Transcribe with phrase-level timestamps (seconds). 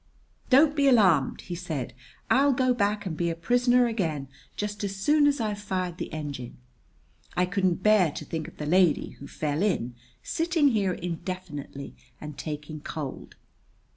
[0.49, 1.93] "Don't be alarmed!" he said.
[2.27, 6.11] "I'll go back and be a prisoner again just as soon as I've fired the
[6.11, 6.57] engine.
[7.37, 9.93] I couldn't bear to think of the lady who fell in
[10.23, 13.35] sitting here indefinitely and taking cold."